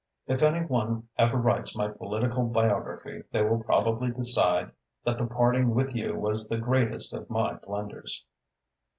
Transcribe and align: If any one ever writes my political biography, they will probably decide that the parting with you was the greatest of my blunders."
If 0.25 0.41
any 0.41 0.65
one 0.65 1.09
ever 1.19 1.37
writes 1.37 1.77
my 1.77 1.87
political 1.87 2.45
biography, 2.45 3.21
they 3.31 3.43
will 3.43 3.63
probably 3.63 4.09
decide 4.09 4.71
that 5.05 5.19
the 5.19 5.27
parting 5.27 5.75
with 5.75 5.95
you 5.95 6.15
was 6.15 6.47
the 6.47 6.57
greatest 6.57 7.13
of 7.13 7.29
my 7.29 7.53
blunders." 7.53 8.25